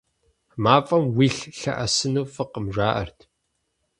МафӀэм 0.63 1.03
уилъ 1.15 1.41
лъэӀэсыну 1.59 2.29
фӀыкъым, 2.33 2.65
жаӀэрт. 2.75 3.19